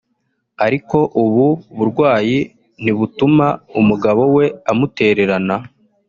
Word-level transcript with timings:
ariko 0.65 0.97
ubu 1.23 1.45
burwayi 1.77 2.37
ntibutuma 2.83 3.47
umugabo 3.79 4.21
we 4.35 4.45
amutererana 4.71 5.55